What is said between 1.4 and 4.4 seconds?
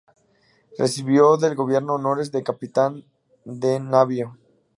gobierno honores de capitán de navío.